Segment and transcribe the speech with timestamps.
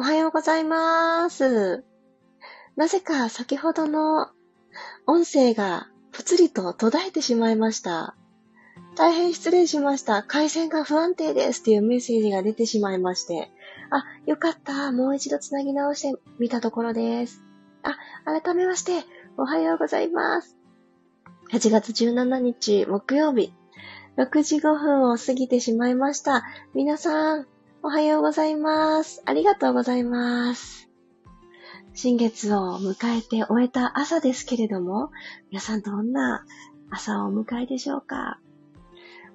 [0.00, 1.84] おはようございます。
[2.74, 4.30] なぜか先ほどの
[5.06, 8.16] 音声がぷつりと途絶えてしまいました。
[8.96, 10.22] 大変失礼しました。
[10.22, 13.50] 回線が不安定ですっていうメッセージが出てしまいまして。
[13.90, 14.90] あ、よかった。
[14.90, 17.44] もう一度つなぎ直してみたところです。
[17.82, 19.04] あ、改めまして、
[19.36, 20.56] おはようございます。
[21.52, 23.52] 8月17日木曜日、
[24.16, 26.42] 6時5分を過ぎてしまいました。
[26.72, 27.46] 皆さん、
[27.82, 29.22] おはようございます。
[29.24, 30.90] ありがとうございます。
[31.94, 35.10] 新月を迎えて終えた朝ですけれども、
[35.50, 36.44] 皆さんどんな
[36.90, 38.38] 朝をお迎えでしょうか？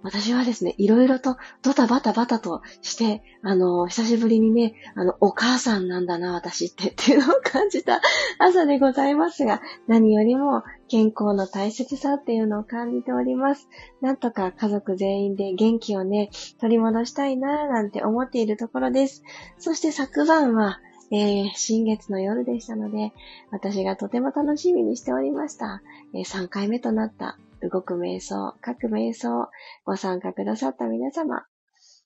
[0.05, 8.01] 私はですね、いろいろとドタバタバタとして、あの、久しぶりにね、あの、お母さんなんだな、私ってっていうのを感じた
[8.37, 13.67] 朝でございますが、何よりも健康の大切さっていうのを感じております。
[13.99, 16.29] なんとか家族全員で元気をね、
[16.61, 19.23] 取り戻したいな、なんて思っているところです。
[19.57, 23.11] そして昨晩は、えー、新月の夜でしたので、
[23.49, 25.81] 私がとても楽しみにしておりました。
[26.13, 29.49] えー、3回目となった動く瞑想、書く瞑想、
[29.85, 31.45] ご参加くださった皆様、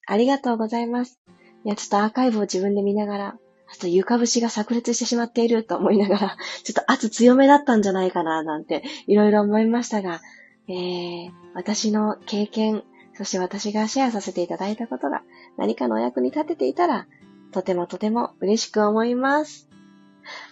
[0.06, 1.20] ありがとうございます。
[1.64, 3.38] いや、ちょっとアーカイブを自分で見ながら、
[3.72, 10.20] あと床節が炸裂してしまっていると思いながら、 ちょっと圧強めだったんじゃないかな、なんて、いろいろ思いましたが、
[10.68, 12.82] えー、私の経験、
[13.14, 15.22] そして私がシェアさせていただいたことが
[15.56, 17.06] 何かのお役に立てていたら、
[17.52, 19.69] とてもとても嬉しく思います。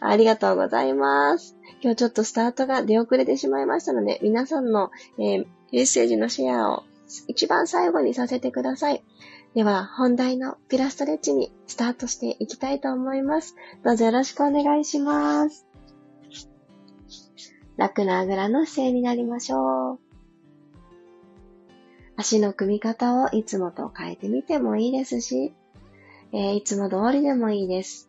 [0.00, 1.56] ありがとうございます。
[1.80, 6.84] 今日ちょっとスタートが出遅れてしまいましたので、皆さんの、えー、メッセージのシェアを
[7.26, 9.02] 一番最後にさせてください。
[9.54, 13.56] では、本題のピラストレッチにスタートしていきたいと思います。
[13.84, 15.66] どうぞよろしくお願いします。
[17.76, 19.98] 楽なあぐらの姿勢になりましょう。
[22.16, 25.54] 足の組み方をいつもと変えてみてもいいですし、
[26.32, 28.07] えー、いつも通りでもいいです。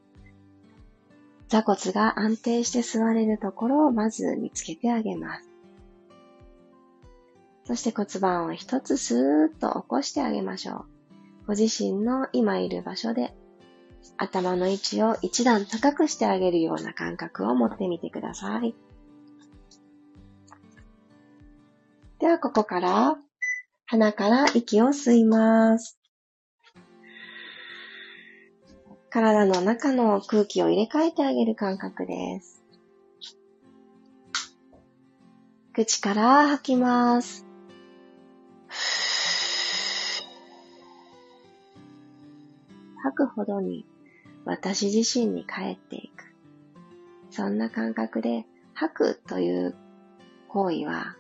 [1.50, 5.50] 座骨が安定して座れるところをまず見つけてあげます。
[7.66, 10.86] そして骨盤を一つスーッと起こしてあげましょう。
[11.48, 13.34] ご自身の今いる場所で
[14.18, 18.76] 頭の位置を一段高くしてあげるような感覚を持ってみてください。
[22.20, 23.18] ではここから
[23.86, 25.99] 鼻から息を吸います。
[29.10, 32.64] 体の中の空気を入れ替えてあげる感覚です。
[35.74, 37.46] 口から吐きます。
[43.02, 43.86] 吐くほどに
[44.46, 46.26] 私自身に帰っていく。
[47.32, 49.76] そんな感覚で吐くという
[50.50, 51.16] 行為は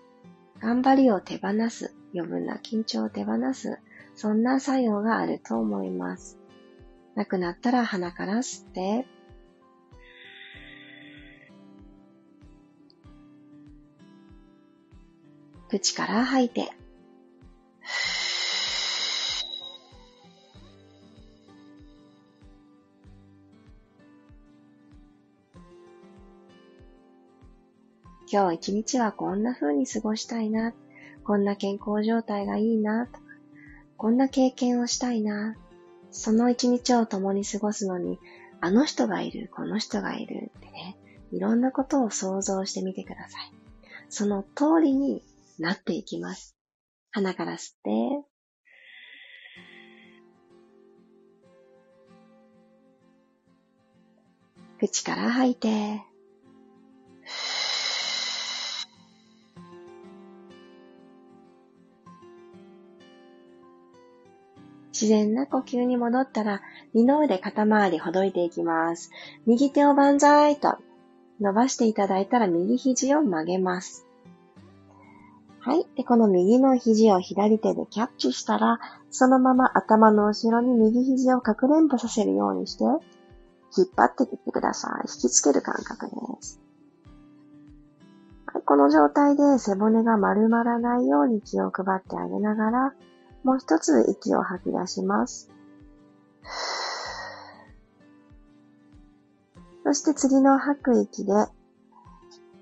[0.59, 3.79] 頑張りを手放す、余分な緊張を手放す、
[4.15, 6.38] そんな作用があると思います。
[7.19, 9.05] なくなったら鼻から吸って、
[15.67, 16.71] 口から吐いて、
[28.31, 30.71] 今日一日はこんな風に過ごしたいな、
[31.25, 33.09] こんな健康状態がいいな、
[33.97, 35.57] こんな経験をしたいな、
[36.11, 38.19] その一日を共に過ごすのに、
[38.61, 40.97] あの人がいる、この人がいるってね、
[41.31, 43.51] いろんなことを想像してみてください。
[44.09, 45.23] その通りに
[45.59, 46.55] なっていきます。
[47.11, 48.25] 鼻から吸って、
[54.79, 56.08] 口から吐いて、
[64.99, 66.61] 自然な呼吸に戻ったら、
[66.93, 69.11] 二の腕肩周りほどいていきます。
[69.45, 70.77] 右手を万歳と
[71.39, 74.05] 伸ばしていただいたら右肘を曲げます。
[75.61, 75.85] はい。
[75.95, 78.79] で、この右の肘を左手でキャッチしたら、
[79.09, 85.07] そのまま頭の後ろに右肘をかくれんぼさせるようにして、引っ張ってきてください。
[85.07, 86.11] 引きつける感覚で
[86.41, 86.59] す。
[88.47, 92.93] はい、この状態で背骨が丸まらないように気を配ってあげながら、
[93.43, 95.49] もう一つ息を吐き出します。
[99.83, 101.33] そして次の吐く息で、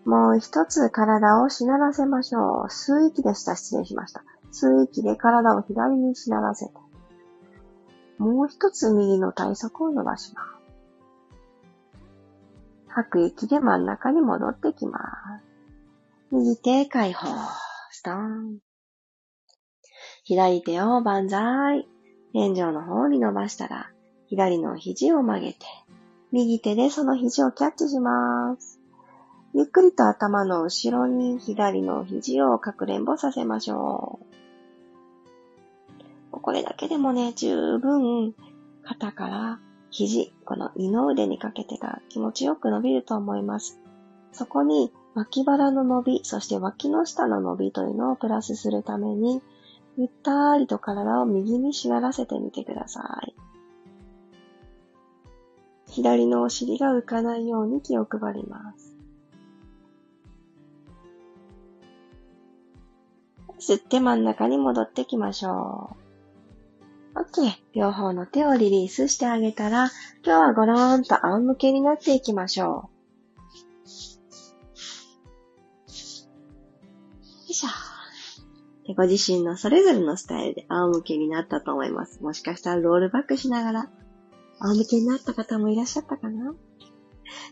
[0.06, 2.66] もう一つ体をしならせましょう。
[2.68, 3.56] 吸う息でした。
[3.56, 4.24] 失礼しました。
[4.54, 6.72] 吸う息で体を左にしならせて。
[8.18, 10.48] もう一つ右の体側を伸ばします。
[12.88, 15.00] 吐く息で真ん中に戻ってきま
[15.42, 15.46] す。
[16.32, 17.28] 右手解放。
[17.92, 18.67] ストーン。
[20.28, 21.88] 左手を万歳。
[22.34, 23.92] 天井の方に伸ばしたら、
[24.28, 25.60] 左の肘を曲げて、
[26.34, 28.82] 右手でその肘をキャッチします。
[29.54, 34.20] ゆっくりと頭の後ろに左の肘をかくれんぼさせましょ
[36.34, 36.42] う。
[36.42, 38.36] これだけでもね、十分
[38.84, 39.60] 肩から
[39.92, 43.80] 肘、この二の腕にかけてが気持ちよく伸びると思います。
[44.34, 49.42] そこに脇腹の伸び、そして脇の下の伸びというのをプラスするために、
[49.98, 53.36] ゆったりと体を右にしならせてみてください。
[55.90, 58.96] 左のお尻が浮かないように気を配ります。
[63.60, 65.98] 吸って真ん中に戻ってきましょ
[67.16, 67.20] う。
[67.20, 67.52] OK。
[67.74, 69.90] 両方の手をリリースしてあげたら、
[70.24, 72.97] 今日はごろーんと仰向けになっていきましょう。
[78.88, 82.24] でご自身のそれぞれのスタイルで仰向けになったと思います。
[82.24, 83.90] もしかしたらロールバックしながら
[84.60, 86.56] 仰向けになった方もいらっしゃったかな？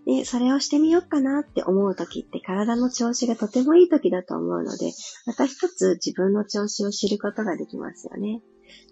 [0.06, 4.94] で、それをしてみようかなって思う時って体の調子がとてもいい時だと思うので、
[5.26, 8.42] また一つ自分の調子を知ることができますよね。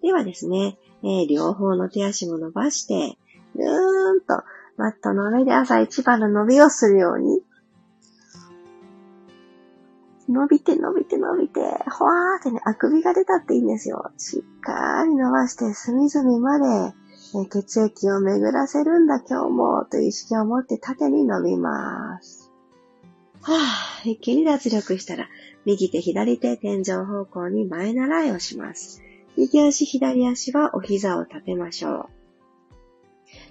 [0.02, 3.18] ではですね、えー、両方の手足も伸ばして、
[3.56, 4.44] ぐーんと
[4.78, 7.42] マットの上で朝一番の伸びをするように
[10.34, 14.12] 伸びて伸びて伸びて、ほわーってね、あくびが出たっていいんですよ。
[14.18, 16.94] しっかり伸ばして、隅々まで、
[17.50, 22.52] 血液を巡らせるんだ今日も、という意識を持って縦に伸びます。
[23.42, 25.28] はぁ、一気に脱力したら、
[25.66, 29.02] 右手左手天井方向に前習いをします。
[29.38, 32.24] 右足左足はお膝を立てましょう。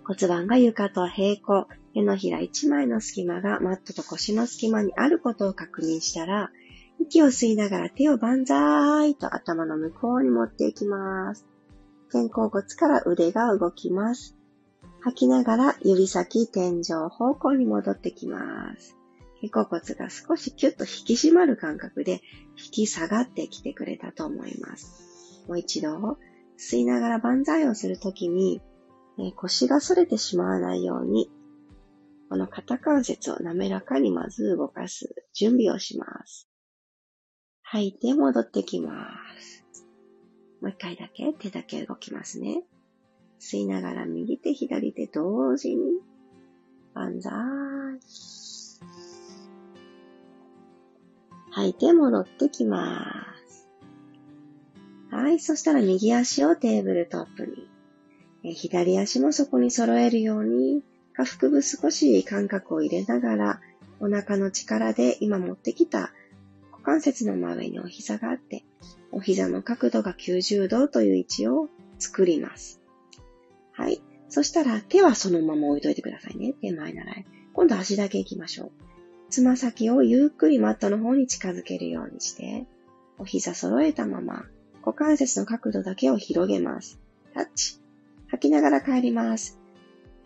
[0.04, 6.50] 骨盤が床と平行、手のひら一枚の隙間がマットと腰の隙間にあることを確認したら、
[7.02, 11.46] 息を吸いながら手を万歳と頭の向こうに持っていきます。
[12.10, 14.36] 肩甲骨から腕が動きます。
[15.00, 18.96] 吐きながら指先天井方向に戻ってきます。
[19.40, 22.20] 肩甲骨が少しキュッと引き締まる感覚で
[22.56, 25.44] 引き下がってきてくれたと思います。
[25.48, 26.18] もう一度、
[26.56, 28.62] 吸いながら万歳をするときに、
[29.34, 31.30] 腰が反れてしまわないように、
[32.28, 36.51] この肩関節を滑らかにまず動かす準備をします。
[37.72, 38.92] 吐いて戻ってきま
[39.40, 39.64] す。
[40.60, 42.64] もう一回だけ手だけ動きますね。
[43.40, 45.92] 吸いながら右手左手同時に、
[46.92, 47.32] 万歳。
[51.52, 53.06] 吐いて戻ってきま
[53.48, 53.66] す。
[55.10, 55.40] はい。
[55.40, 57.46] そしたら右足をテーブルトップ
[58.42, 58.52] に。
[58.54, 60.82] 左足もそこに揃えるように、
[61.14, 63.60] 下腹部少し感覚を入れながら、
[63.98, 66.12] お腹の力で今持ってきた
[66.82, 68.64] 股関節の真上にお膝があって、
[69.12, 71.68] お膝の角度が90度という位置を
[72.00, 72.80] 作ります。
[73.70, 74.02] はい。
[74.28, 76.54] そしたら手はそのまま置いといてくださいね。
[76.60, 77.26] 手前習い。
[77.52, 78.72] 今度足だけ行きましょう。
[79.30, 82.66] つま先をゆっくりマットの方に近づけるようにして、
[83.16, 84.46] お膝揃えたまま、
[84.84, 86.98] 股関節の角度だけを広げます。
[87.32, 87.78] タッチ。
[88.26, 89.60] 吐きながら帰ります。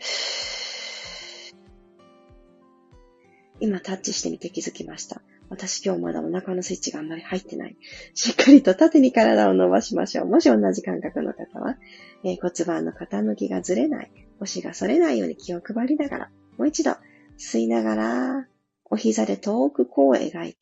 [3.61, 5.21] 今タッチしてみて気づきました。
[5.49, 7.77] 私今日まだお腹のスイッチがあんまり入ってない。
[8.15, 10.27] しっかりと縦に体を伸ばしましょう。
[10.27, 11.77] もし同じ感覚の方は、
[12.25, 16.97] えー、骨盤の傾きがずれない、腰が反れないように気を配りながら、もう一度
[17.39, 18.49] 吸いながら、
[18.85, 20.59] お膝で遠く弧を描いて、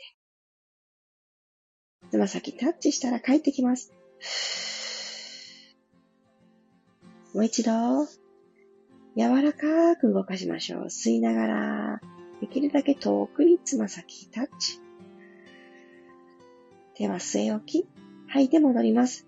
[2.11, 3.93] つま先タッチしたら帰ってきます。
[7.33, 7.73] もう一度、
[9.17, 10.85] 柔らかく動かしましょう。
[10.85, 12.01] 吸いながら、
[12.41, 14.84] できるだけ遠くにつま先タッチ。
[16.95, 17.89] 手は据え置き。
[18.29, 19.27] 吐いて戻ります。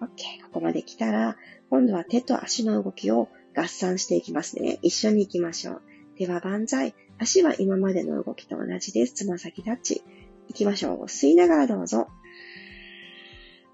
[0.00, 0.42] OK。
[0.44, 1.36] ここまで来たら、
[1.68, 4.78] 今度は手と足の動きを合算していきますね。
[4.82, 5.82] 一緒に行きましょう。
[6.16, 6.94] 手は万歳。
[7.18, 9.14] 足は今までの動きと同じです。
[9.14, 10.02] つま先タッチ。
[10.48, 11.04] 行きましょう。
[11.04, 12.08] 吸いながらどうぞ。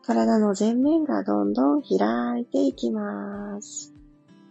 [0.03, 3.93] 体の前面がどんどん開いていきます。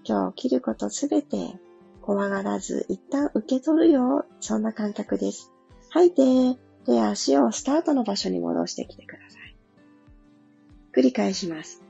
[0.04, 1.60] 今日切ることすべて
[2.02, 4.26] 怖がらず一旦受け取るよ。
[4.40, 5.55] そんな感覚です。
[5.96, 9.56] 吐いて、手足をスタートの場所に戻してきてください。
[10.94, 11.82] 繰り返します。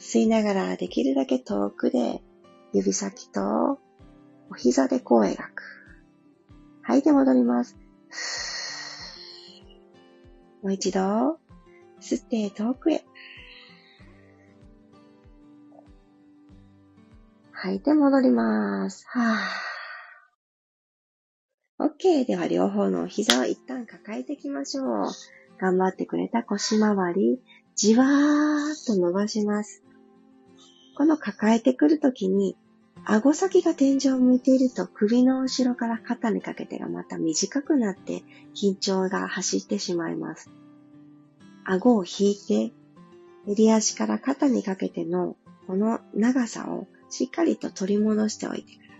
[0.00, 2.22] 吸いながらできるだけ遠くで
[2.72, 3.78] 指先と
[4.50, 5.62] お膝でこう描く。
[6.82, 7.78] 吐いて戻ります。
[10.64, 11.38] もう一度、
[12.00, 13.04] 吸って遠くへ。
[17.52, 19.04] 吐いて戻ります。
[19.06, 19.71] はぁ。
[22.02, 22.24] OK。
[22.24, 25.06] では両方の膝を一旦抱えていきましょう。
[25.60, 27.40] 頑張ってくれた腰回り、
[27.76, 29.84] じわーっと伸ばします。
[30.96, 32.56] この抱えてくるときに、
[33.04, 38.22] 顎先が天井を向いていると首の後ろから肩にかけてがまた短くなって
[38.54, 40.50] 緊張が走ってしまいます。
[41.64, 42.72] 顎を引いて、
[43.46, 45.36] 襟足から肩にかけての
[45.68, 48.91] この長さをしっかりと取り戻しておいてください。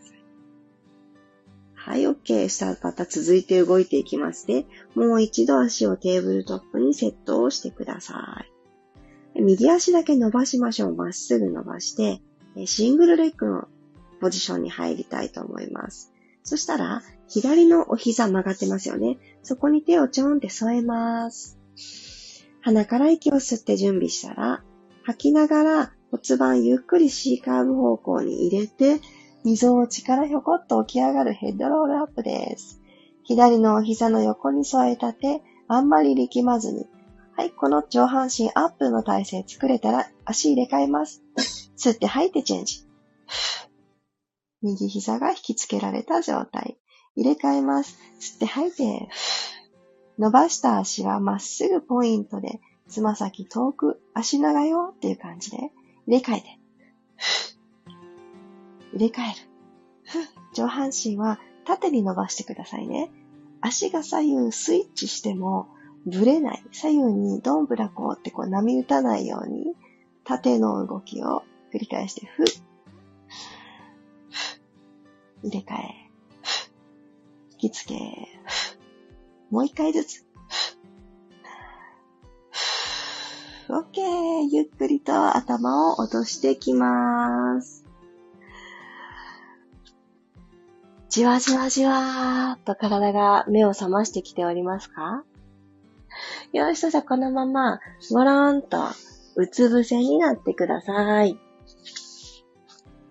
[1.84, 2.48] はい、OK。
[2.48, 4.66] したらまた続いて動いていきますね。
[4.94, 8.44] もう一度足をテーブルトップにセットをしてくださ
[9.34, 9.42] い。
[9.42, 10.94] 右足だけ伸ばしましょう。
[10.94, 12.22] まっすぐ伸ばして、
[12.66, 13.68] シングルレッグの
[14.20, 16.12] ポジションに入りたいと思います。
[16.44, 19.18] そしたら、左のお膝曲がってますよね。
[19.42, 21.58] そこに手をちょんって添えます。
[22.60, 24.62] 鼻から息を吸って準備したら、
[25.02, 29.00] 吐きながら骨盤ゆっくり C カーブ方向に入れて、
[29.44, 32.80] 溝を力ひょこっと起き上がるヘッドロールアップです。
[33.24, 36.86] 左のお膝の横に添えた手、あんまり力まずに。
[37.36, 41.22] はい、この上半身アップの体勢作れたら足入れ替えます。
[41.76, 42.86] 吸って吐いてチェンジ。
[44.62, 46.78] 右膝が引きつけられた状態。
[47.16, 47.98] 入れ替えます。
[48.20, 49.08] 吸って吐いて。
[50.18, 55.56] 伸ばした足はまっすぐポイントで、つま先遠く、足長よっていう感じで、
[56.06, 56.58] 入れ替えて。
[58.92, 60.28] 入れ替える。
[60.54, 63.10] 上半身は縦に伸ばしてくださいね。
[63.60, 65.68] 足が左右スイッチしても
[66.06, 66.62] ぶれない。
[66.72, 69.74] 左右にどんぶらこうってこう波打たないように
[70.24, 72.46] 縦の動きを繰り返して、ふっ。
[75.42, 76.10] 入れ替え。
[77.52, 77.94] 引きつけ。
[79.50, 80.26] もう一回ずつ。
[83.68, 84.48] OK!
[84.50, 87.81] ゆっくりと頭を落としてきます。
[91.12, 95.24] じわじわじわーっと体が目を覚ましてきておりますか？
[96.54, 98.78] よしとじゃこのまま、ごろーんと、
[99.36, 101.38] うつ伏せになってください。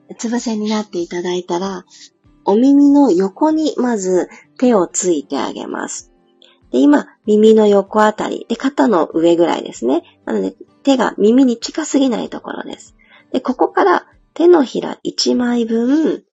[0.09, 1.85] うつ伏せになっていただいたら、
[2.43, 6.11] お耳の横にまず手をついてあげます。
[6.71, 10.01] で、今、耳の横あたり、で、肩の上ぐらいですね。
[10.25, 12.95] なので、手が耳に近すぎないところです。
[13.31, 16.23] で、ここから手のひら1枚分、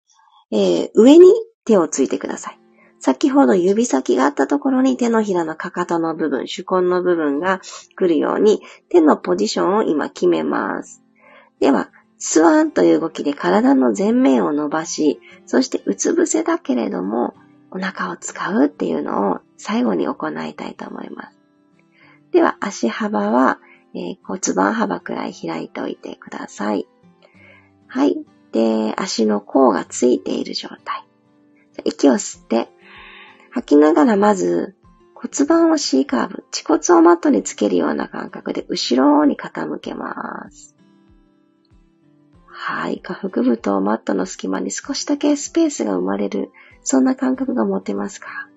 [0.51, 1.27] えー、上に
[1.69, 2.59] 手をついてください。
[2.99, 7.61] 先ほど指先があったところに手のひらのかかとの部分、手根の部分が
[7.95, 11.03] 来るように手のポジションを今決めます。
[11.61, 17.35] では、スワンという動きで体の前面を伸ばし、そしてうつ伏せだけれども
[17.71, 21.39] お腹を使うっていうのを最後に行いたいと思います。
[22.33, 23.61] では、足幅は、
[23.95, 26.87] えー、骨盤幅くらい開いておいてください。
[27.87, 28.17] はい。
[28.53, 31.08] で、足の甲がついている状態。
[31.85, 32.69] 息を吸って、
[33.51, 34.77] 吐きながらまず
[35.15, 40.77] 骨盤を C カーブ、恥骨をマットにつけるような感覚で後ろに傾けます。
[42.47, 43.01] はい。
[43.01, 46.51] 下腹部とマットの隙間に少しだけスペースが生まれる
[46.83, 48.49] そんな感覚が持てますか？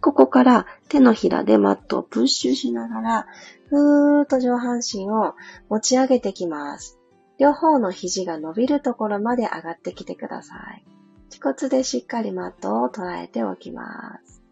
[0.00, 3.26] ここから手のひらでマットをプッシュしながら、
[3.68, 5.34] ふーっと上半身を
[5.68, 6.98] 持ち上げてきます。
[7.38, 10.84] 両方の肘が伸びるところまで上がってきてください。
[11.30, 14.42] 恥骨でしっかりマットを捉えておきます。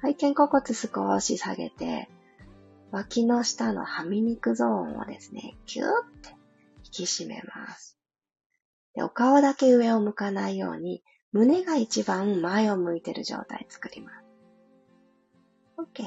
[0.00, 2.08] はい、肩甲骨少し下げて、
[2.90, 5.90] 脇の下のはみ肉ゾーンをですね、キューっ
[6.22, 6.30] て
[6.84, 7.98] 引き締めます。
[8.94, 11.02] でお顔だけ上を向かないように、
[11.32, 14.24] 胸が一番前を向いてる状態作ります。
[15.78, 16.04] OK。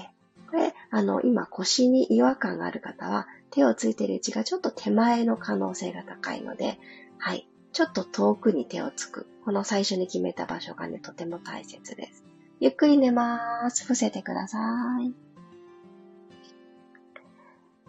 [0.49, 6.79] これ、あの、今腰に違和感がある方は、手をついてる位置がちょっと手前の可能性が高いので、
[7.17, 7.49] はい。
[7.73, 9.27] ちょっと遠くに手をつく。
[9.45, 12.23] この最初に決めた場所がね、とても大切です。
[12.59, 13.83] ゆっくり寝まーす。
[13.83, 14.57] 伏せてくださ
[15.01, 15.13] い。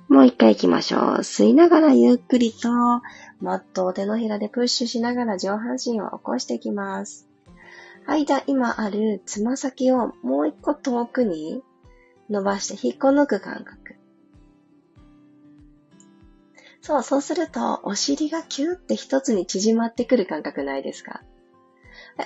[0.08, 1.00] もう一回行きましょう。
[1.18, 2.68] 吸いながらゆっくりと、
[3.40, 7.28] マットを手のひらでプッシュしながら上半身を起こしていきます。
[8.06, 11.62] 間、今あるつま先をもう一個遠くに
[12.30, 13.97] 伸ばして引っこ抜く感覚。
[16.88, 21.20] そう、そうすると、お尻がキューって一つに縮まってくる感覚ないですか？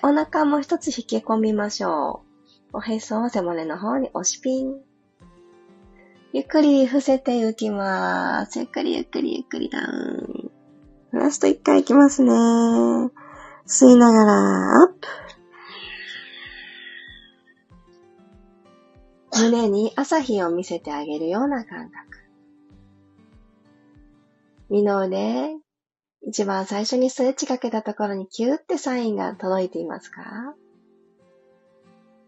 [0.04, 2.23] お腹も一つ引き込みましょ
[2.73, 2.76] う。
[2.76, 4.76] おへそを背骨の方に押しピン。
[6.33, 8.61] ゆっくり伏せていきます。
[8.61, 10.52] ゆっくりゆっくりゆっくりダウン。
[11.11, 12.31] ラスト一回いきますね。
[13.66, 15.09] 吸いながら、アップ。
[19.40, 22.21] 胸に朝日を見せてあげるような感覚。
[24.72, 25.50] 二の腕、
[26.26, 30.54] 一番最初にストレッチかけたところにキューってサインが届いていますか？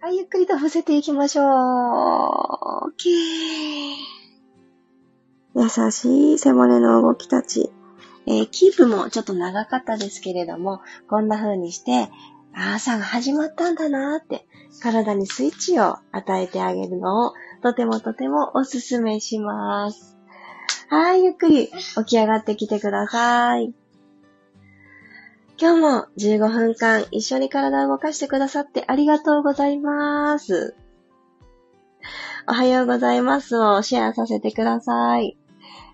[0.03, 1.47] はい、ゆっくりと伏せていきましょう。
[2.91, 3.09] OK。
[5.55, 7.71] 優しい背骨の動きたち。
[8.27, 12.11] えー、キープもちょっと長かったですけれども、こんな風にして、
[12.53, 14.47] 朝が始まったんだなーって、
[14.83, 17.33] 体にスイッチを与えてあげるのを、
[17.63, 20.14] とてもとてもおすすめします。
[20.89, 23.75] はい、ゆっくり起き上がってきてください。
[25.57, 30.75] 今日も15分間一緒に体を動かしてくださってありがとうございます。
[32.47, 35.39] おはようございますをシェアさせてください。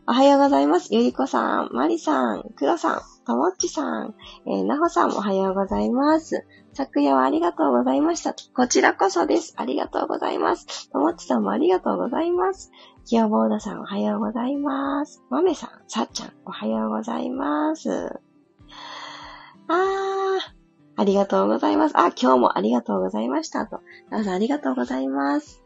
[0.07, 0.93] おはようございます。
[0.93, 4.15] ゆりこさん、まりさん、くろさん、ともっちさん、
[4.47, 6.45] えー、なほさんおはようございます。
[6.73, 8.35] 昨夜はありがとうございました。
[8.55, 9.55] こちらこそです。
[9.57, 10.91] ありがとうございます。
[10.91, 12.73] ともっちさんもありがとうございます。
[13.05, 15.23] きよぼうださんおはようございます。
[15.31, 18.21] まめさん、さっちゃんおはようございます。
[19.69, 20.39] あー、
[20.97, 21.99] ありがとうございます。
[21.99, 23.81] あ、今日もありがとうございましたと。
[24.11, 25.63] どうぞありがとうございます。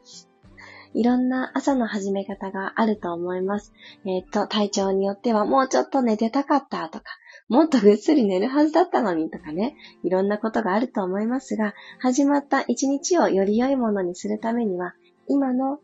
[0.94, 3.72] いろんな朝の始め方があると思います。
[4.06, 7.04] えっ、と、体調によってはもうちょっと寝てたかったとか、
[7.48, 14.94] もっとぐっすり寝るはずだったのにとかね、いろんなことがあると思いますが、始まった一日をより良いものにするためには、
[15.28, 15.80] 今の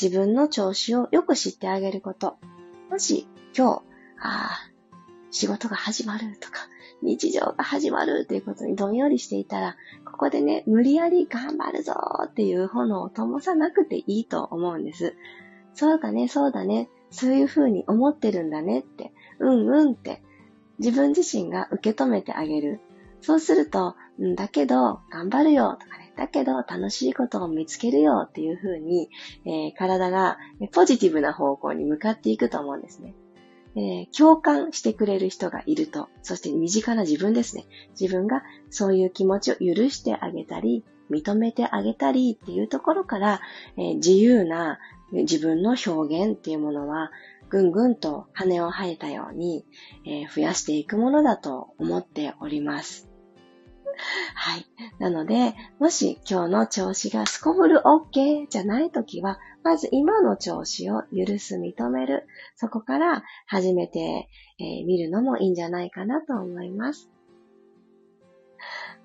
[0.00, 2.38] 自分の調子をよく知ってあげること。
[2.90, 3.26] もし
[3.56, 3.82] 今日、
[4.20, 4.70] ああ、
[5.30, 6.68] 仕事が始まるとか、
[7.02, 11.94] 日常が始まるっていうことにどんよりしていたら、ここでね、無理やり頑張るぞ
[12.26, 15.16] っていう炎を灯さなくていいと思うんです。
[15.74, 20.22] そうだね、そうだね、そういうふうに思ってるんだねって、うんうんって、
[20.78, 22.80] 自分自身が受け止めてあげる。
[23.20, 29.08] そうすると、んだけど、頑張るよとかね、だけど楽しいことを見つけるよっていうふうに、
[29.46, 30.36] えー、体が
[30.72, 33.14] ポジティブな方向に向かっていくと思うんですね。
[33.76, 37.66] えー、共感してくれる人がいると、そして身近な自分ですね。
[37.98, 43.40] 自分がそういう気持ちを許してあげたり、認めてあげたりっていうところから、
[43.76, 44.80] えー、自由な
[45.12, 47.12] 自分の表現っていうものは、
[47.48, 49.64] ぐんぐんと羽を生えたように、
[50.04, 53.07] えー、増やしていくものだと思っております。
[54.34, 54.66] はい。
[54.98, 62.26] なので、もし今日の調子がすこぶる OK じゃないときは、まず今の調子を許す、認める。
[62.56, 67.10] そこから始めてみ、えー、るのもいいんじゃないかなと思います。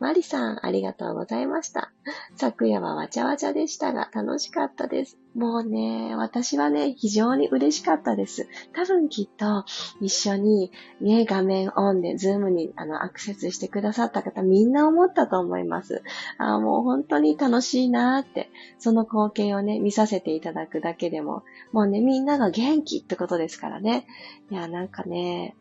[0.04, 1.94] マリさん、ありがとうございました。
[2.36, 5.18] 昨夜はわちゃわちゃでしたが、楽しかったです。
[5.34, 8.50] もうね、私はね、非常に嬉しかったです。
[8.74, 9.64] 多分きっと、
[10.02, 16.04] 一緒に、ね、画面オンで、 Zoom にあのアクセスしてくださった方、みんな思ったと思います。
[16.38, 24.06] あもう本当に楽しいなーって、その光景をね、見させていただくだけでも、もうね、みんなが元気ってことですからね。
[24.52, 25.56] いや、なんかね、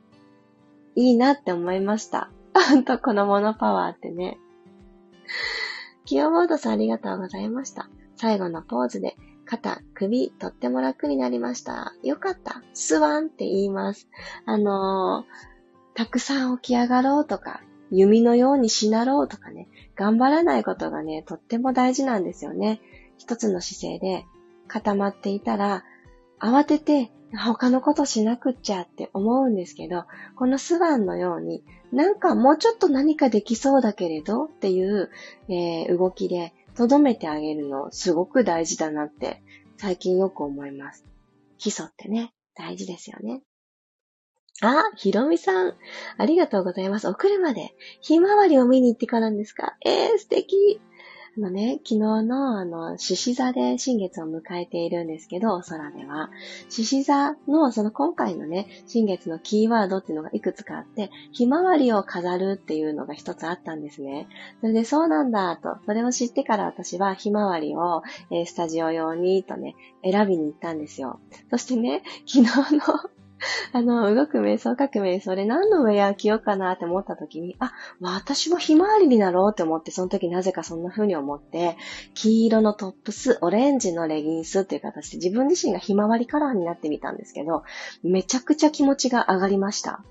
[0.97, 2.29] いいなって思いました。
[2.55, 4.39] ほんと、このモノパワーってね。
[6.05, 7.89] キヨボードさんありがとうございました。
[8.17, 11.95] 最後のポーズで、肩、首、とっても楽になりました。
[12.03, 12.63] よかった。
[12.75, 14.09] スワンって言います。
[14.47, 22.81] あのー、たくさん起き上がろうとか、弓のようにしなろうとかね、頑張らないことがね、とっても大事なんですよね。
[23.19, 24.25] 一つの姿勢で
[24.69, 25.85] 固まっていたら、
[26.43, 30.05] 慌てて他のことしなくっちゃって思うんですけど、
[30.37, 35.11] このスワンのように、なんかもうちょっと何かできそうだけれどっていう、
[35.49, 39.43] えー、動きで留めてあげるのすごく大事だなって
[39.79, 41.07] 最近よく思います。
[41.59, 43.43] 基礎ってね、大事ですよね。
[44.61, 45.75] あ、ひろみさん。
[46.19, 47.09] ありがとうございます。
[47.09, 49.77] お車で、ひまわりを見に行ってからんですか？
[49.85, 50.81] えー、素敵。
[51.35, 56.31] あのね、昨日のあの、獅子座で新月を迎えているんですけど、お空では。
[56.69, 64.29] 獅子座のその今回のね、新月のキーワードっていうのがいくつかあって、ひまわりを飾るっていうのが一つあったんですね。
[64.61, 71.19] それでそうなんだと、それを知ってから私はひまわりを、えー、スタジオ用にとね、選びに行ったんですよ。
[71.49, 73.11] そしてね、昨日の
[73.73, 81.77] あの、動く瞑想、書く瞑想で何のウェア着ようかなって思った時に、あ、私もひまわりになろうって思って、その時なぜかそんな風に思って、
[82.15, 87.63] 黄色のトップス、オレンジのレギンスっていう形で自分自身がひまわりカラーになってみたんですけど、
[88.03, 90.03] めちゃくちゃ気持ちが上がりました。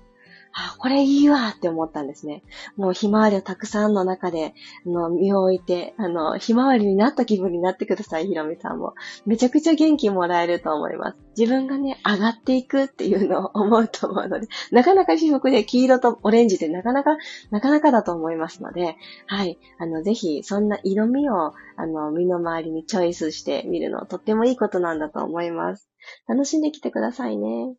[0.54, 2.42] あ、これいいわって思ったんですね。
[2.76, 4.54] もうひまわりをたくさんの中で、
[4.86, 8.94] あの、身を置いて、あの、ひまわりになった気分になってください、ひろみさんも。
[9.24, 11.18] めちゃくちゃ元気もらえると思います。
[11.38, 17.16] 自分がね、上がっていくっていうのを思うと思うので、なかなか私服で黄色とオレンジでなかなか、
[17.50, 19.58] なかなかだと思いますので、はい。
[19.78, 25.88] あの、ぜひ、そんな色味を、あの、身の回りにチョイスしてみるの、とってもいいことなんだと思います。
[26.28, 27.74] 楽しんできてくださいね。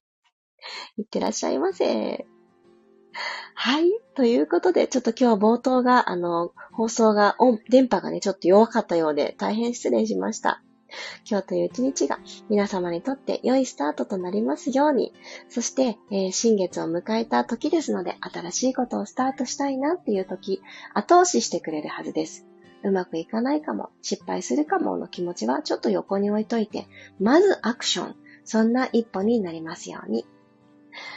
[0.98, 2.26] いってらっしゃいませ。
[3.54, 3.92] はい。
[4.16, 7.36] ということで、ちょっと今日冒頭が、あの、放送が、
[7.70, 10.62] 電波がね、ちょっと弱かったようで、大変失礼しました。
[11.30, 15.14] 今日という一日が皆様にとって良いスタートとなりますように、
[15.50, 20.62] そして、えー、新月を迎えた時ですので、新しいことをスタートしたいなっていう時、
[20.94, 22.46] 後押ししてくれるはずです。
[22.84, 26.88] うまくいかないかも、失敗するかもの気持ちはちょっと横に置いといて、
[27.20, 28.16] まずアクション。
[28.46, 30.26] そんな一歩になりますように。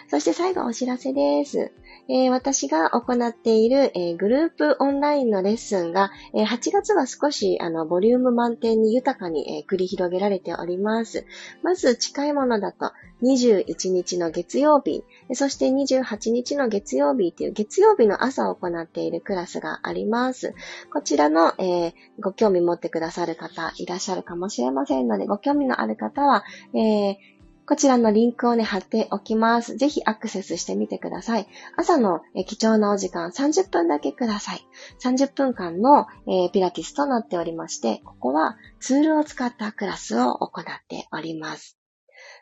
[0.08, 1.72] そして最後お知らせです。
[2.08, 11.26] えー、私が行っている、えー、グループオンラインのレッスンが、えー、8月は少しあのボリューム満点に豊かに、え繰り広げられております。
[11.62, 20.54] まず近いものだと21日の月曜日、そして28日の月曜日という月曜日の朝を行っているクラスがあります。
[20.92, 27.16] こちらの、えご興味持ってくださる方いらっしゃるかもしれませんので、ご興味のある方は、え
[27.68, 29.76] こちらのリンクをね、貼っておきます。
[29.76, 31.48] ぜひアクセスしてみてください。
[31.76, 34.64] 朝の貴重なお時間30分だけください。
[35.02, 41.76] 30分間の、えー、ピラティスとなっておりまして、ここはツールを使ったクラスを行っております。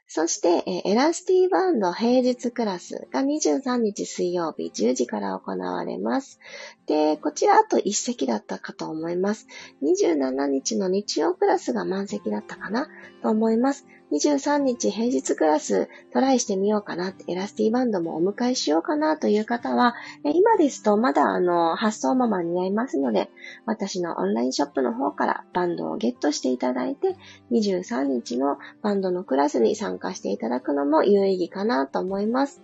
[0.06, 6.38] そして、えエラスティバンド平日クラスが23日水曜日10時から行われます。
[6.86, 9.46] で、こちらあと1席だったかと思います。
[9.82, 12.88] 27日の日曜クラスが満席だったかな
[13.22, 13.86] と思います。
[14.14, 23.28] 23日平日クラストライしてみようかなって、エラスティバンドもお迎えしようかなという方は、今ですとまだあの、発送も間に合いますので、
[23.66, 27.16] 私のオンラインショップの方からバンドをゲットしていただいて、
[27.50, 32.62] 23日のバンドのクラスに参加していただくのも有意義かなと思います。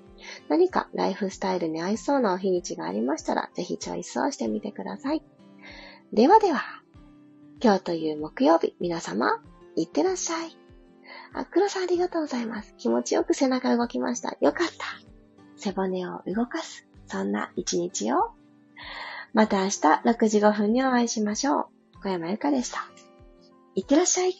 [0.49, 5.23] 何かライフスタイルに合いそうなお日にちがありましたら、ぜひチョイスをしてみてください。
[6.13, 6.63] ではでは、
[7.61, 9.43] 今日という木曜日、皆様、
[9.75, 10.60] いってらっしゃい。
[11.33, 12.75] あ、黒さんありがとうございます。
[12.79, 14.37] 気持ちよく背中動きました。
[14.41, 14.87] よかった。
[15.57, 16.87] 背骨を動かす。
[17.07, 18.35] そんな一日よ。
[19.33, 19.71] また明日
[20.05, 21.67] 6時5分にお会いしましょう。
[22.03, 22.89] 小山由かでした。
[23.75, 24.35] いってらっしゃい。